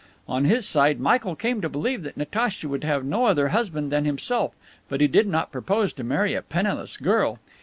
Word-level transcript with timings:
On 0.27 0.45
his 0.45 0.67
side, 0.67 0.99
Michael 0.99 1.35
came 1.35 1.61
to 1.61 1.69
believe 1.69 2.01
that 2.01 2.17
Natacha 2.17 2.67
would 2.67 2.83
have 2.83 3.05
no 3.05 3.25
other 3.27 3.49
husband 3.49 3.91
than 3.91 4.03
himself, 4.03 4.51
but 4.89 4.99
he 4.99 5.05
did 5.05 5.27
not 5.27 5.51
propose 5.51 5.93
to 5.93 6.03
marry 6.03 6.33
a 6.33 6.41
penniless 6.41 6.97
girl! 6.97 7.37